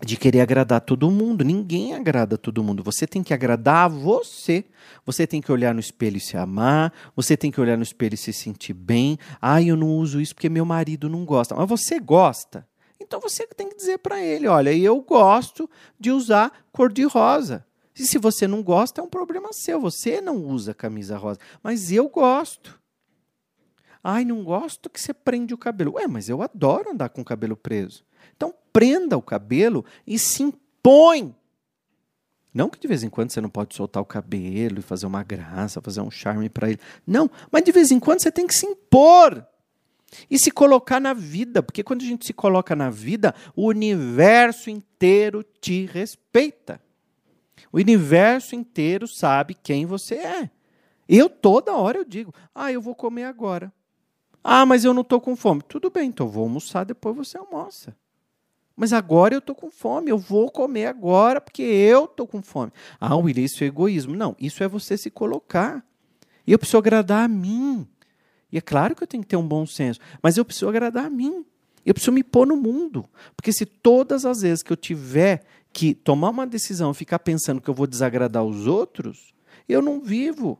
de 0.05 0.15
querer 0.15 0.41
agradar 0.41 0.81
todo 0.81 1.11
mundo. 1.11 1.43
Ninguém 1.43 1.93
agrada 1.93 2.37
todo 2.37 2.63
mundo. 2.63 2.83
Você 2.83 3.05
tem 3.05 3.21
que 3.21 3.33
agradar 3.33 3.85
a 3.85 3.87
você. 3.87 4.65
Você 5.05 5.27
tem 5.27 5.41
que 5.41 5.51
olhar 5.51 5.73
no 5.73 5.79
espelho 5.79 6.17
e 6.17 6.21
se 6.21 6.37
amar. 6.37 6.93
Você 7.15 7.35
tem 7.35 7.51
que 7.51 7.59
olhar 7.59 7.77
no 7.77 7.83
espelho 7.83 8.13
e 8.13 8.17
se 8.17 8.31
sentir 8.31 8.73
bem. 8.73 9.17
Ah, 9.41 9.61
eu 9.61 9.75
não 9.75 9.95
uso 9.97 10.21
isso 10.21 10.33
porque 10.33 10.49
meu 10.49 10.65
marido 10.65 11.09
não 11.09 11.25
gosta. 11.25 11.55
Mas 11.55 11.67
você 11.67 11.99
gosta. 11.99 12.67
Então 12.99 13.19
você 13.19 13.45
tem 13.47 13.69
que 13.69 13.75
dizer 13.75 13.97
para 13.99 14.23
ele: 14.23 14.47
olha, 14.47 14.73
eu 14.73 15.01
gosto 15.01 15.69
de 15.99 16.11
usar 16.11 16.51
cor 16.71 16.91
de 16.91 17.03
rosa. 17.03 17.65
E 17.97 18.05
se 18.05 18.17
você 18.17 18.47
não 18.47 18.63
gosta, 18.63 19.01
é 19.01 19.03
um 19.03 19.09
problema 19.09 19.49
seu. 19.51 19.81
Você 19.81 20.21
não 20.21 20.37
usa 20.37 20.73
camisa 20.73 21.17
rosa. 21.17 21.39
Mas 21.61 21.91
eu 21.91 22.07
gosto. 22.07 22.79
Ai, 24.01 24.23
não 24.23 24.43
gosto 24.45 24.89
que 24.89 25.01
você 25.01 25.13
prende 25.13 25.53
o 25.53 25.57
cabelo. 25.57 25.95
Ué, 25.95 26.07
mas 26.07 26.29
eu 26.29 26.41
adoro 26.41 26.91
andar 26.91 27.09
com 27.09 27.19
o 27.19 27.25
cabelo 27.25 27.57
preso. 27.57 28.05
Prenda 28.71 29.17
o 29.17 29.21
cabelo 29.21 29.85
e 30.05 30.17
se 30.17 30.43
impõe. 30.43 31.35
Não 32.53 32.69
que 32.69 32.79
de 32.79 32.87
vez 32.87 33.03
em 33.03 33.09
quando 33.09 33.31
você 33.31 33.39
não 33.39 33.49
pode 33.49 33.75
soltar 33.75 34.01
o 34.01 34.05
cabelo 34.05 34.79
e 34.79 34.81
fazer 34.81 35.05
uma 35.05 35.23
graça, 35.23 35.81
fazer 35.81 36.01
um 36.01 36.09
charme 36.09 36.49
para 36.49 36.69
ele. 36.69 36.79
Não, 37.05 37.29
mas 37.51 37.63
de 37.63 37.71
vez 37.71 37.91
em 37.91 37.99
quando 37.99 38.21
você 38.21 38.31
tem 38.31 38.47
que 38.47 38.55
se 38.55 38.65
impor 38.65 39.45
e 40.29 40.39
se 40.39 40.49
colocar 40.49 40.99
na 40.99 41.13
vida, 41.13 41.61
porque 41.61 41.83
quando 41.83 42.01
a 42.01 42.05
gente 42.05 42.25
se 42.25 42.33
coloca 42.33 42.75
na 42.75 42.89
vida, 42.89 43.35
o 43.55 43.67
universo 43.67 44.69
inteiro 44.69 45.43
te 45.61 45.85
respeita. 45.85 46.81
O 47.71 47.77
universo 47.77 48.55
inteiro 48.55 49.07
sabe 49.07 49.53
quem 49.53 49.85
você 49.85 50.15
é. 50.15 50.49
Eu 51.07 51.29
toda 51.29 51.75
hora 51.75 51.99
eu 51.99 52.05
digo: 52.05 52.33
"Ah, 52.53 52.71
eu 52.71 52.81
vou 52.81 52.95
comer 52.95 53.25
agora". 53.25 53.71
Ah, 54.43 54.65
mas 54.65 54.85
eu 54.85 54.93
não 54.93 55.01
estou 55.01 55.21
com 55.21 55.35
fome. 55.35 55.61
Tudo 55.61 55.91
bem, 55.91 56.09
então 56.09 56.27
vou 56.27 56.43
almoçar, 56.43 56.83
depois 56.83 57.15
você 57.15 57.37
almoça. 57.37 57.95
Mas 58.79 58.93
agora 58.93 59.35
eu 59.35 59.39
estou 59.39 59.53
com 59.53 59.69
fome, 59.69 60.09
eu 60.09 60.17
vou 60.17 60.49
comer 60.49 60.85
agora 60.85 61.41
porque 61.41 61.61
eu 61.61 62.05
estou 62.05 62.25
com 62.25 62.41
fome. 62.41 62.71
Ah, 62.97 63.13
William, 63.17 63.43
isso 63.43 63.61
é 63.61 63.67
egoísmo. 63.67 64.15
Não, 64.15 64.37
isso 64.39 64.63
é 64.63 64.69
você 64.69 64.97
se 64.97 65.11
colocar. 65.11 65.85
E 66.47 66.53
eu 66.53 66.57
preciso 66.57 66.77
agradar 66.77 67.25
a 67.25 67.27
mim. 67.27 67.85
E 68.49 68.57
é 68.57 68.61
claro 68.61 68.95
que 68.95 69.03
eu 69.03 69.07
tenho 69.07 69.21
que 69.21 69.27
ter 69.27 69.35
um 69.35 69.45
bom 69.45 69.65
senso, 69.65 69.99
mas 70.23 70.37
eu 70.37 70.45
preciso 70.45 70.69
agradar 70.69 71.07
a 71.07 71.09
mim. 71.09 71.45
Eu 71.85 71.93
preciso 71.93 72.13
me 72.13 72.23
pôr 72.23 72.47
no 72.47 72.55
mundo. 72.55 73.03
Porque 73.35 73.51
se 73.51 73.65
todas 73.65 74.23
as 74.23 74.43
vezes 74.43 74.63
que 74.63 74.71
eu 74.71 74.77
tiver 74.77 75.43
que 75.73 75.93
tomar 75.93 76.29
uma 76.29 76.47
decisão 76.47 76.93
ficar 76.93 77.19
pensando 77.19 77.59
que 77.59 77.69
eu 77.69 77.73
vou 77.73 77.85
desagradar 77.85 78.45
os 78.45 78.65
outros, 78.65 79.33
eu 79.67 79.81
não 79.81 79.99
vivo. 79.99 80.57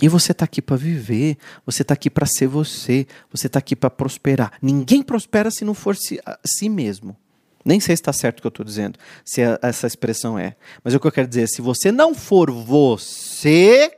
E 0.00 0.08
você 0.08 0.32
está 0.32 0.44
aqui 0.44 0.60
para 0.60 0.76
viver, 0.76 1.38
você 1.64 1.82
está 1.82 1.94
aqui 1.94 2.10
para 2.10 2.26
ser 2.26 2.46
você, 2.46 3.06
você 3.30 3.46
está 3.46 3.58
aqui 3.58 3.74
para 3.74 3.88
prosperar. 3.88 4.52
Ninguém 4.60 5.02
prospera 5.02 5.50
se 5.50 5.64
não 5.64 5.72
for 5.72 5.96
si, 5.96 6.20
si 6.44 6.68
mesmo. 6.68 7.16
Nem 7.64 7.80
sei 7.80 7.96
se 7.96 8.02
está 8.02 8.12
certo 8.12 8.38
o 8.38 8.42
que 8.42 8.46
eu 8.46 8.50
estou 8.50 8.64
dizendo, 8.64 8.98
se 9.24 9.42
a, 9.42 9.58
essa 9.62 9.86
expressão 9.86 10.38
é. 10.38 10.54
Mas 10.84 10.94
o 10.94 11.00
que 11.00 11.06
eu 11.06 11.12
quero 11.12 11.26
dizer 11.26 11.42
é: 11.42 11.46
se 11.46 11.60
você 11.60 11.90
não 11.90 12.14
for 12.14 12.50
você, 12.50 13.90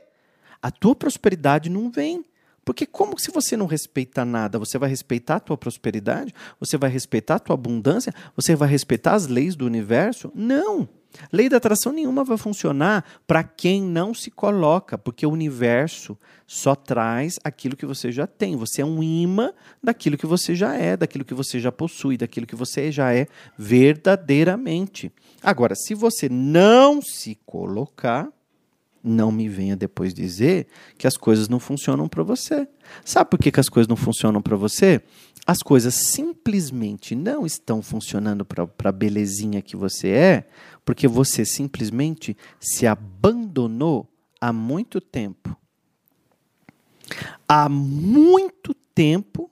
a 0.61 0.71
tua 0.71 0.95
prosperidade 0.95 1.69
não 1.69 1.91
vem. 1.91 2.25
Porque 2.69 2.85
como 2.85 3.17
se 3.17 3.31
você 3.31 3.57
não 3.57 3.65
respeita 3.65 4.23
nada, 4.23 4.59
você 4.59 4.77
vai 4.77 4.87
respeitar 4.87 5.37
a 5.37 5.39
tua 5.39 5.57
prosperidade? 5.57 6.35
Você 6.59 6.77
vai 6.77 6.87
respeitar 6.87 7.37
a 7.37 7.39
tua 7.39 7.55
abundância? 7.55 8.13
Você 8.35 8.55
vai 8.55 8.69
respeitar 8.69 9.15
as 9.15 9.25
leis 9.25 9.55
do 9.55 9.65
universo? 9.65 10.31
Não. 10.35 10.87
Lei 11.33 11.49
da 11.49 11.57
atração 11.57 11.91
nenhuma 11.91 12.23
vai 12.23 12.37
funcionar 12.37 13.03
para 13.25 13.43
quem 13.43 13.81
não 13.81 14.13
se 14.13 14.29
coloca, 14.29 14.99
porque 14.99 15.25
o 15.25 15.31
universo 15.31 16.15
só 16.45 16.75
traz 16.75 17.39
aquilo 17.43 17.75
que 17.75 17.87
você 17.87 18.11
já 18.11 18.27
tem. 18.27 18.55
Você 18.55 18.83
é 18.83 18.85
um 18.85 19.01
imã 19.01 19.51
daquilo 19.81 20.15
que 20.15 20.27
você 20.27 20.53
já 20.53 20.75
é, 20.75 20.95
daquilo 20.95 21.25
que 21.25 21.33
você 21.33 21.59
já 21.59 21.71
possui, 21.71 22.17
daquilo 22.17 22.45
que 22.45 22.55
você 22.55 22.91
já 22.91 23.11
é 23.11 23.25
verdadeiramente. 23.57 25.11
Agora, 25.41 25.73
se 25.73 25.95
você 25.95 26.29
não 26.29 27.01
se 27.01 27.33
colocar, 27.47 28.31
não 29.03 29.31
me 29.31 29.47
venha 29.47 29.75
depois 29.75 30.13
dizer 30.13 30.67
que 30.97 31.07
as 31.07 31.15
coisas 31.15 31.47
não 31.47 31.59
funcionam 31.59 32.07
para 32.07 32.23
você. 32.23 32.67
Sabe 33.03 33.29
por 33.29 33.39
que, 33.39 33.51
que 33.51 33.59
as 33.59 33.69
coisas 33.69 33.87
não 33.87 33.95
funcionam 33.95 34.41
para 34.41 34.55
você? 34.55 35.01
As 35.45 35.59
coisas 35.59 35.93
simplesmente 35.93 37.15
não 37.15 37.45
estão 37.45 37.81
funcionando 37.81 38.45
para 38.45 38.67
a 38.83 38.91
belezinha 38.91 39.61
que 39.61 39.75
você 39.75 40.09
é, 40.09 40.49
porque 40.83 41.07
você 41.07 41.45
simplesmente 41.45 42.37
se 42.59 42.85
abandonou 42.85 44.07
há 44.39 44.53
muito 44.53 45.01
tempo. 45.01 45.57
Há 47.47 47.67
muito 47.67 48.73
tempo 48.93 49.49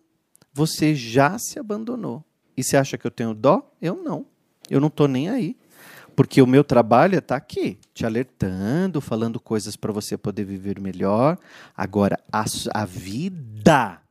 você 0.53 0.93
já 0.93 1.37
se 1.37 1.57
abandonou. 1.59 2.23
E 2.55 2.63
você 2.63 2.75
acha 2.75 2.97
que 2.97 3.05
eu 3.05 3.11
tenho 3.11 3.33
dó? 3.33 3.71
Eu 3.81 3.95
não. 3.95 4.25
Eu 4.69 4.81
não 4.81 4.87
estou 4.87 5.07
nem 5.07 5.29
aí. 5.29 5.55
Porque 6.17 6.41
o 6.41 6.47
meu 6.47 6.65
trabalho 6.65 7.15
é 7.15 7.19
estar 7.19 7.35
tá 7.35 7.37
aqui, 7.37 7.79
te 7.93 8.05
alertando, 8.05 8.99
falando 8.99 9.39
coisas 9.39 9.77
para 9.77 9.93
você 9.93 10.17
poder 10.17 10.43
viver 10.43 10.81
melhor. 10.81 11.37
Agora, 11.77 12.19
a, 12.29 12.43
a 12.73 12.85
vida 12.85 14.01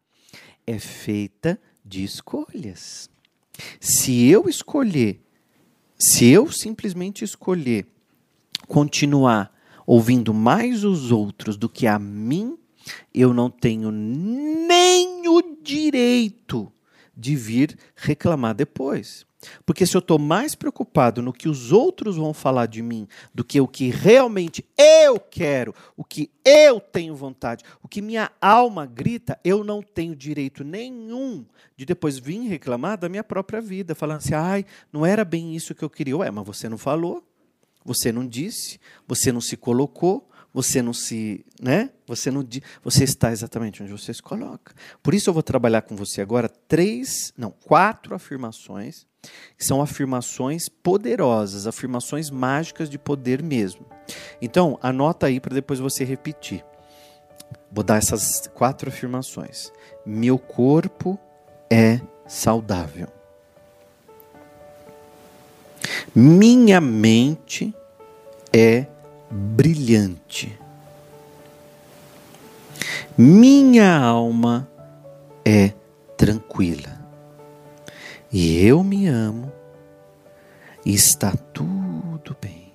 é 0.67 0.79
feita 0.79 1.61
de 1.85 2.03
escolhas. 2.03 3.11
Se 3.79 4.27
eu 4.27 4.49
escolher 4.49 5.21
se 5.99 6.27
eu 6.27 6.51
simplesmente 6.51 7.25
escolher 7.25 7.87
continuar 8.69 9.53
ouvindo 9.87 10.35
mais 10.35 10.85
os 10.85 11.11
outros 11.11 11.57
do 11.57 11.69
que 11.69 11.87
a 11.87 11.99
mim, 11.99 12.59
eu 13.15 13.33
não 13.33 13.49
tenho 13.49 13.91
nem 13.91 15.27
o 15.27 15.57
direito 15.63 16.71
de 17.17 17.35
vir 17.35 17.79
reclamar 17.95 18.55
depois. 18.55 19.26
Porque 19.65 19.87
se 19.87 19.97
eu 19.97 20.01
estou 20.01 20.19
mais 20.19 20.55
preocupado 20.55 21.23
no 21.23 21.33
que 21.33 21.49
os 21.49 21.73
outros 21.73 22.17
vão 22.17 22.33
falar 22.33 22.67
de 22.67 22.83
mim 22.83 23.07
do 23.35 23.45
que 23.45 23.61
o 23.61 23.69
que 23.69 23.91
realmente 23.91 24.65
eu 24.77 25.21
quero, 25.21 25.75
o 25.97 26.05
que 26.05 26.31
eu 26.45 26.81
tenho 26.81 27.15
vontade, 27.15 27.65
o 27.83 27.89
que 27.89 28.01
minha 28.01 28.31
alma 28.41 28.87
grita, 28.87 29.39
eu 29.45 29.63
não 29.63 29.83
tenho 29.83 30.17
direito 30.17 30.65
nenhum 30.65 31.45
de 31.77 31.85
depois 31.85 32.19
vir 32.19 32.41
reclamar 32.49 32.99
da 32.99 33.09
minha 33.09 33.25
própria 33.25 33.61
vida, 33.61 33.95
falando 33.95 34.19
assim: 34.19 34.35
ai, 34.35 34.65
não 34.93 35.05
era 35.05 35.25
bem 35.25 35.55
isso 35.55 35.75
que 35.75 35.85
eu 35.85 35.91
queria. 35.91 36.17
Ué, 36.17 36.31
mas 36.31 36.47
você 36.47 36.69
não 36.69 36.79
falou, 36.79 37.23
você 37.85 38.11
não 38.11 38.27
disse, 38.27 38.81
você 39.07 39.31
não 39.31 39.41
se 39.41 39.57
colocou, 39.57 40.29
você 40.53 40.81
não 40.81 40.95
se, 40.95 41.45
né? 41.61 41.91
Você 42.07 42.31
não 42.31 42.47
você 42.83 43.05
está 43.05 43.31
exatamente 43.31 43.83
onde 43.83 43.93
você 43.93 44.15
se 44.15 44.23
coloca. 44.23 44.75
Por 45.03 45.13
isso 45.13 45.29
eu 45.29 45.35
vou 45.35 45.43
trabalhar 45.43 45.83
com 45.83 45.95
você 45.95 46.23
agora 46.23 46.49
três, 46.49 47.33
não, 47.37 47.51
quatro 47.51 48.15
afirmações 48.15 49.07
são 49.59 49.81
afirmações 49.81 50.69
poderosas, 50.69 51.67
afirmações 51.67 52.31
mágicas 52.31 52.89
de 52.91 52.99
poder 52.99 53.43
mesmo. 53.43 53.87
Então, 54.41 54.79
anota 54.83 55.27
aí 55.27 55.41
para 55.41 55.55
depois 55.55 55.79
você 55.79 56.05
repetir. 56.05 56.65
Vou 57.71 57.85
dar 57.85 57.99
essas 57.99 58.47
quatro 58.55 58.89
afirmações. 58.89 59.73
Meu 60.05 60.39
corpo 60.39 61.19
é 61.71 62.01
saudável. 62.27 63.09
Minha 66.15 66.81
mente 66.81 67.75
é 68.53 68.87
brilhante. 69.31 70.59
Minha 73.19 73.99
alma 73.99 74.69
é 75.45 75.73
tranquila. 76.17 76.96
E 78.39 78.67
eu 78.67 78.85
me 78.85 79.07
amo 79.07 79.51
e 80.85 80.93
está 80.93 81.33
tudo 81.55 82.37
bem. 82.39 82.71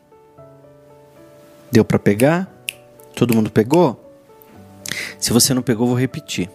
Deu 1.71 1.85
para 1.85 1.99
pegar? 1.99 2.51
Todo 3.15 3.35
mundo 3.35 3.51
pegou? 3.51 4.11
Se 5.19 5.31
você 5.31 5.53
não 5.53 5.61
pegou, 5.61 5.85
vou 5.85 5.95
repetir. 5.95 6.49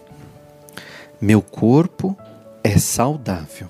Meu 1.21 1.41
corpo 1.41 2.17
é 2.61 2.77
saudável. 2.77 3.69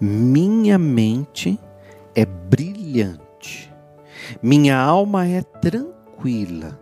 Minha 0.00 0.78
mente 0.78 1.60
é 2.14 2.24
brilhante. 2.24 3.70
Minha 4.42 4.78
alma 4.78 5.28
é 5.28 5.42
tranquila. 5.42 6.80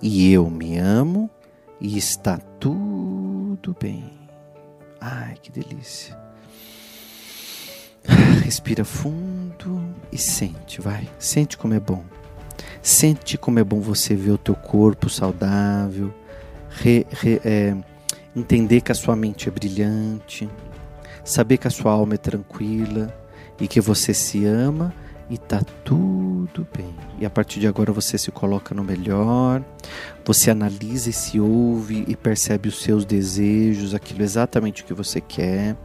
E 0.00 0.32
eu 0.32 0.48
me 0.48 0.78
amo 0.78 1.28
e 1.80 1.98
está 1.98 2.38
tudo 2.60 3.76
bem. 3.80 4.19
Ai, 5.00 5.34
que 5.42 5.50
delícia. 5.50 6.16
Respira 8.44 8.84
fundo 8.84 9.82
e 10.12 10.18
sente, 10.18 10.80
vai. 10.80 11.08
Sente 11.18 11.56
como 11.56 11.74
é 11.74 11.80
bom. 11.80 12.04
Sente 12.82 13.38
como 13.38 13.58
é 13.58 13.64
bom 13.64 13.80
você 13.80 14.14
ver 14.14 14.32
o 14.32 14.38
teu 14.38 14.54
corpo 14.54 15.08
saudável, 15.08 16.12
re, 16.68 17.06
re, 17.10 17.40
é, 17.44 17.76
entender 18.34 18.80
que 18.80 18.92
a 18.92 18.94
sua 18.94 19.14
mente 19.14 19.48
é 19.48 19.52
brilhante, 19.52 20.48
saber 21.24 21.58
que 21.58 21.68
a 21.68 21.70
sua 21.70 21.92
alma 21.92 22.14
é 22.14 22.18
tranquila 22.18 23.14
e 23.60 23.68
que 23.68 23.80
você 23.80 24.14
se 24.14 24.44
ama 24.44 24.94
e 25.28 25.36
tá 25.36 25.60
tudo 25.84 26.29
tudo 26.46 26.66
bem. 26.76 26.94
E 27.18 27.26
a 27.26 27.30
partir 27.30 27.60
de 27.60 27.66
agora 27.66 27.92
você 27.92 28.16
se 28.16 28.30
coloca 28.30 28.74
no 28.74 28.82
melhor, 28.82 29.62
você 30.24 30.50
analisa 30.50 31.10
e 31.10 31.12
se 31.12 31.38
ouve 31.38 32.04
e 32.08 32.16
percebe 32.16 32.68
os 32.68 32.80
seus 32.82 33.04
desejos, 33.04 33.94
aquilo 33.94 34.22
exatamente 34.22 34.84
que 34.84 34.94
você 34.94 35.20
quer. 35.20 35.76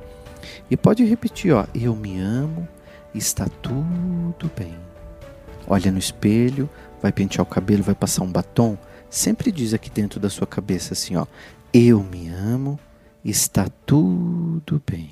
E 0.69 0.77
pode 0.77 1.03
repetir, 1.03 1.53
ó, 1.53 1.65
eu 1.73 1.95
me 1.95 2.19
amo, 2.19 2.67
está 3.13 3.47
tudo 3.61 4.49
bem. 4.57 4.75
Olha 5.67 5.91
no 5.91 5.97
espelho, 5.97 6.69
vai 7.01 7.11
pentear 7.11 7.43
o 7.43 7.49
cabelo, 7.49 7.83
vai 7.83 7.95
passar 7.95 8.23
um 8.23 8.31
batom, 8.31 8.77
sempre 9.09 9.51
diz 9.51 9.73
aqui 9.73 9.89
dentro 9.89 10.19
da 10.19 10.29
sua 10.29 10.45
cabeça 10.45 10.93
assim, 10.93 11.15
ó, 11.15 11.25
eu 11.73 12.03
me 12.03 12.29
amo, 12.29 12.79
está 13.23 13.67
tudo 13.85 14.81
bem. 14.89 15.09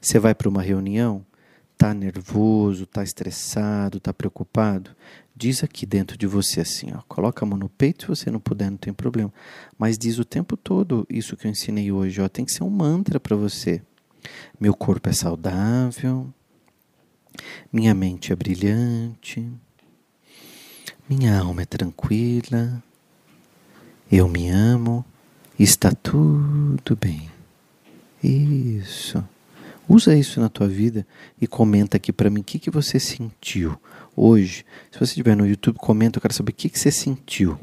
Você 0.00 0.18
vai 0.18 0.34
para 0.34 0.48
uma 0.48 0.62
reunião, 0.62 1.24
tá 1.82 1.92
nervoso, 1.92 2.86
tá 2.86 3.02
estressado, 3.02 3.98
tá 3.98 4.14
preocupado, 4.14 4.92
diz 5.34 5.64
aqui 5.64 5.84
dentro 5.84 6.16
de 6.16 6.28
você 6.28 6.60
assim, 6.60 6.92
ó, 6.94 7.02
coloca 7.08 7.44
a 7.44 7.48
mão 7.48 7.58
no 7.58 7.68
peito, 7.68 8.02
se 8.02 8.06
você 8.06 8.30
não 8.30 8.38
puder, 8.38 8.70
não 8.70 8.76
tem 8.78 8.92
problema, 8.92 9.34
mas 9.76 9.98
diz 9.98 10.16
o 10.20 10.24
tempo 10.24 10.56
todo 10.56 11.04
isso 11.10 11.36
que 11.36 11.44
eu 11.44 11.50
ensinei 11.50 11.90
hoje, 11.90 12.20
ó, 12.20 12.28
tem 12.28 12.44
que 12.44 12.52
ser 12.52 12.62
um 12.62 12.70
mantra 12.70 13.18
para 13.18 13.34
você. 13.34 13.82
Meu 14.60 14.74
corpo 14.74 15.08
é 15.08 15.12
saudável, 15.12 16.32
minha 17.72 17.92
mente 17.94 18.32
é 18.32 18.36
brilhante, 18.36 19.44
minha 21.08 21.36
alma 21.36 21.62
é 21.62 21.66
tranquila, 21.66 22.80
eu 24.08 24.28
me 24.28 24.48
amo, 24.50 25.04
está 25.58 25.90
tudo 25.90 26.94
bem. 26.94 27.28
Isso. 28.22 29.31
Usa 29.92 30.16
isso 30.16 30.40
na 30.40 30.48
tua 30.48 30.66
vida 30.66 31.06
e 31.38 31.46
comenta 31.46 31.98
aqui 31.98 32.14
para 32.14 32.30
mim 32.30 32.40
o 32.40 32.44
que, 32.44 32.58
que 32.58 32.70
você 32.70 32.98
sentiu 32.98 33.78
hoje. 34.16 34.64
Se 34.90 34.98
você 34.98 35.10
estiver 35.10 35.36
no 35.36 35.46
YouTube, 35.46 35.76
comenta, 35.76 36.16
eu 36.16 36.22
quero 36.22 36.32
saber 36.32 36.52
o 36.52 36.54
que, 36.54 36.70
que 36.70 36.78
você 36.78 36.90
sentiu. 36.90 37.58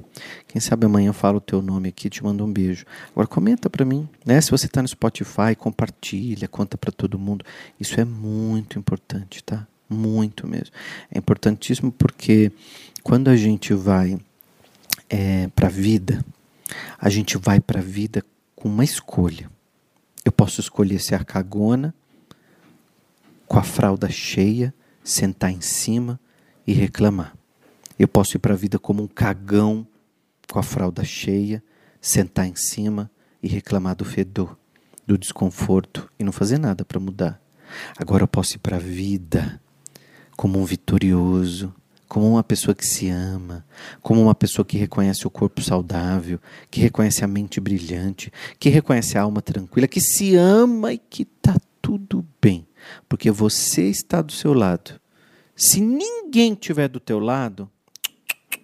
Quem 0.48 0.62
sabe 0.62 0.86
amanhã 0.86 1.10
eu 1.10 1.14
falo 1.14 1.38
o 1.38 1.42
teu 1.42 1.60
nome 1.60 1.90
aqui 1.90 2.08
te 2.08 2.24
mando 2.24 2.46
um 2.46 2.54
beijo. 2.54 2.86
Agora 3.10 3.26
comenta 3.26 3.68
para 3.68 3.84
mim, 3.84 4.08
né? 4.24 4.40
Se 4.42 4.52
você 4.52 4.68
está 4.68 4.80
no 4.80 4.88
Spotify, 4.88 5.56
compartilha, 5.58 6.48
conta 6.48 6.78
para 6.78 6.92
todo 6.92 7.18
mundo. 7.18 7.44
Isso 7.80 8.00
é 8.00 8.06
muito 8.06 8.78
importante, 8.78 9.44
tá? 9.44 9.68
Muito 9.90 10.48
mesmo. 10.48 10.70
É 11.10 11.18
importantíssimo 11.18 11.92
porque 11.92 12.52
quando 13.02 13.30
a 13.30 13.36
gente 13.36 13.74
vai 13.74 14.20
é, 15.10 15.48
para 15.48 15.66
a 15.66 15.72
vida, 15.72 16.24
a 17.00 17.10
gente 17.10 17.40
vai 17.40 17.60
para 17.60 17.80
a 17.80 17.84
vida 17.84 18.24
com 18.56 18.70
uma 18.70 18.84
escolha. 18.84 19.50
Eu 20.24 20.32
posso 20.32 20.62
escolher 20.62 21.00
ser 21.00 21.16
a 21.16 21.24
cagona 21.24 21.92
com 23.50 23.58
a 23.58 23.64
fralda 23.64 24.08
cheia, 24.12 24.72
sentar 25.04 25.52
em 25.52 25.60
cima 25.60 26.20
e 26.68 26.72
reclamar. 26.72 27.36
Eu 27.98 28.08
posso 28.08 28.38
ir 28.38 28.40
para 28.40 28.54
a 28.54 28.58
vida 28.58 28.78
como 28.78 29.02
um 29.02 29.08
cagão 29.08 29.88
com 30.52 30.60
a 30.60 30.64
fralda 30.64 31.04
cheia, 31.04 31.64
sentar 32.00 32.46
em 32.46 32.56
cima 32.56 33.10
e 33.42 33.48
reclamar 33.48 33.96
do 33.96 34.06
fedor, 34.06 34.56
do 35.06 35.18
desconforto 35.18 36.08
e 36.20 36.24
não 36.24 36.32
fazer 36.32 36.60
nada 36.60 36.86
para 36.86 37.00
mudar. 37.00 37.42
Agora 37.98 38.24
eu 38.24 38.28
posso 38.28 38.56
ir 38.56 38.60
para 38.60 38.76
a 38.76 38.80
vida 38.80 39.60
como 40.38 40.60
um 40.60 40.64
vitorioso, 40.64 41.74
como 42.08 42.30
uma 42.30 42.44
pessoa 42.44 42.76
que 42.76 42.86
se 42.86 43.10
ama, 43.10 43.66
como 44.00 44.22
uma 44.22 44.36
pessoa 44.36 44.64
que 44.64 44.78
reconhece 44.78 45.26
o 45.26 45.30
corpo 45.32 45.60
saudável, 45.60 46.40
que 46.70 46.82
reconhece 46.82 47.26
a 47.26 47.28
mente 47.28 47.60
brilhante, 47.60 48.32
que 48.60 48.70
reconhece 48.70 49.18
a 49.18 49.24
alma 49.24 49.42
tranquila, 49.42 49.88
que 49.88 50.00
se 50.00 50.36
ama 50.36 50.94
e 50.94 51.00
que 51.00 51.24
está 51.24 51.56
tudo 51.82 52.24
bem 52.40 52.69
porque 53.08 53.32
você 53.32 53.84
está 53.84 54.22
do 54.22 54.32
seu 54.32 54.54
lado. 54.54 55.00
Se 55.56 55.82
ninguém 55.82 56.56
tiver 56.56 56.88
do 56.88 57.00
teu 57.00 57.20
lado, 57.20 57.70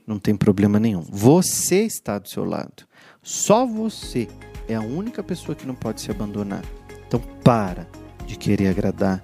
não 0.07 0.19
tem 0.19 0.35
problema 0.35 0.79
nenhum. 0.79 1.01
Você 1.01 1.83
está 1.83 2.17
do 2.19 2.29
seu 2.29 2.45
lado. 2.45 2.85
Só 3.21 3.65
você 3.65 4.27
é 4.67 4.75
a 4.75 4.81
única 4.81 5.23
pessoa 5.23 5.55
que 5.55 5.65
não 5.65 5.75
pode 5.75 6.01
se 6.01 6.11
abandonar. 6.11 6.63
Então 7.07 7.19
para 7.43 7.87
de 8.25 8.35
querer 8.35 8.67
agradar 8.67 9.21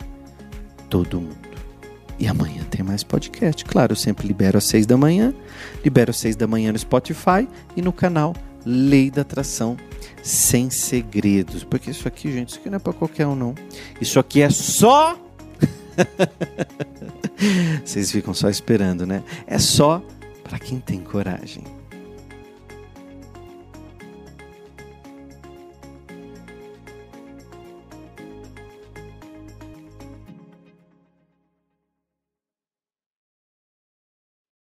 todo 0.89 1.21
mundo. 1.21 1.51
E 2.19 2.27
amanhã 2.27 2.63
tem 2.65 2.83
mais 2.83 3.03
podcast. 3.03 3.65
Claro, 3.65 3.93
eu 3.93 3.95
sempre 3.95 4.27
libero 4.27 4.57
às 4.57 4.65
seis 4.65 4.86
da 4.86 4.95
manhã, 4.95 5.33
libero 5.83 6.12
às 6.12 6.17
seis 6.17 6.36
da 6.36 6.45
manhã 6.45 6.71
no 6.71 6.77
Spotify 6.77 7.48
e 7.75 7.81
no 7.81 7.91
canal 7.91 8.36
Lei 8.65 9.10
da 9.10 9.22
Atração 9.22 9.78
sem 10.24 10.69
segredos. 10.69 11.63
Porque 11.63 11.91
isso 11.91 12.08
aqui, 12.08 12.32
gente, 12.32 12.50
isso 12.50 12.60
aqui 12.60 12.69
não 12.69 12.78
é 12.78 12.80
para 12.80 12.93
qualquer 12.93 13.28
um, 13.28 13.36
não. 13.36 13.56
Isso 14.00 14.19
aqui 14.19 14.41
é 14.41 14.50
só. 14.50 15.17
Vocês 17.84 18.12
ficam 18.12 18.34
só 18.34 18.50
esperando, 18.50 19.06
né? 19.06 19.24
É 19.47 19.58
só 19.58 20.04
para 20.43 20.60
quem 20.60 20.80
tem 20.80 21.00
coragem. 21.00 21.63